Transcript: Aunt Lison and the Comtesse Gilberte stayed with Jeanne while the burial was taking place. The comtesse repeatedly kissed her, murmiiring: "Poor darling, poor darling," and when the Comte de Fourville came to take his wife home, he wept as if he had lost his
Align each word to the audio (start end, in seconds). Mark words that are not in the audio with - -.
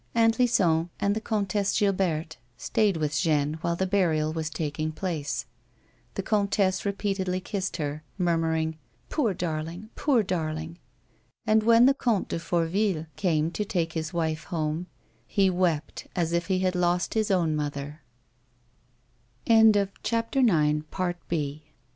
Aunt 0.15 0.39
Lison 0.39 0.89
and 0.99 1.15
the 1.15 1.21
Comtesse 1.21 1.77
Gilberte 1.77 2.37
stayed 2.57 2.97
with 2.97 3.15
Jeanne 3.19 3.59
while 3.61 3.75
the 3.75 3.85
burial 3.85 4.33
was 4.33 4.49
taking 4.49 4.91
place. 4.91 5.45
The 6.15 6.23
comtesse 6.23 6.85
repeatedly 6.87 7.39
kissed 7.39 7.77
her, 7.77 8.01
murmiiring: 8.17 8.79
"Poor 9.09 9.35
darling, 9.35 9.91
poor 9.95 10.23
darling," 10.23 10.79
and 11.45 11.61
when 11.61 11.85
the 11.85 11.93
Comte 11.93 12.29
de 12.29 12.39
Fourville 12.39 13.05
came 13.15 13.51
to 13.51 13.63
take 13.63 13.93
his 13.93 14.11
wife 14.11 14.45
home, 14.45 14.87
he 15.27 15.51
wept 15.51 16.07
as 16.15 16.33
if 16.33 16.47
he 16.47 16.61
had 16.61 16.73
lost 16.73 17.13
his 17.13 17.29